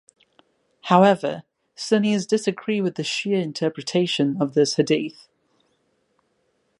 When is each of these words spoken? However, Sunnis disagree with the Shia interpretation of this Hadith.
However, 0.85 1.43
Sunnis 1.75 2.25
disagree 2.25 2.81
with 2.81 2.95
the 2.95 3.03
Shia 3.03 3.39
interpretation 3.39 4.35
of 4.41 4.55
this 4.55 4.73
Hadith. 4.77 5.27